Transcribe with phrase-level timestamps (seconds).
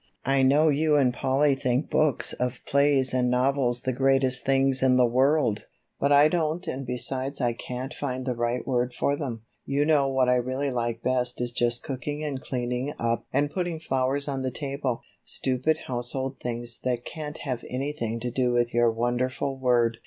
[0.25, 4.97] I know you and Polly think books of plays and novels the greatest things in
[4.97, 5.67] the world,
[5.99, 9.43] but I don't and besides I can't find the right word for them.
[9.63, 13.79] You know what I really like best is just cooking and cleaning up and putting
[13.79, 18.89] flowers on the table, stupid household things that can't have anything to do with your
[18.89, 19.97] wonderful word."